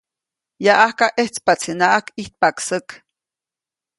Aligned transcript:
Yaʼajka 0.65 1.05
ʼejtspaʼtsinaʼajk 1.17 2.05
ʼijtpaʼk 2.17 2.57
säk. 2.67 2.87